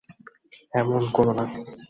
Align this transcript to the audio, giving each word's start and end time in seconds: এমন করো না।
এমন 0.73 1.03
করো 1.13 1.31
না। 1.33 1.45